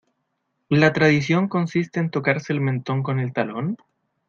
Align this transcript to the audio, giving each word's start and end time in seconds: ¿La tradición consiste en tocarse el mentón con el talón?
¿La 0.69 0.93
tradición 0.93 1.47
consiste 1.47 1.99
en 1.99 2.09
tocarse 2.09 2.51
el 2.53 2.59
mentón 2.59 3.03
con 3.03 3.19
el 3.19 3.33
talón? 3.33 3.77